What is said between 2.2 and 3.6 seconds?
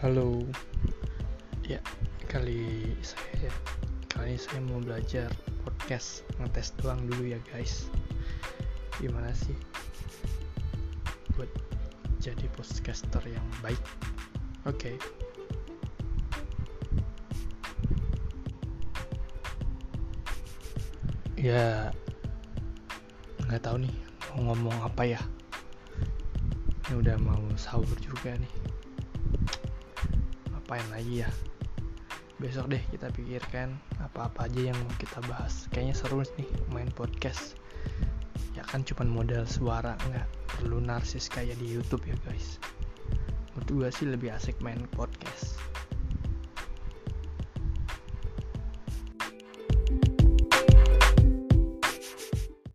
kali saya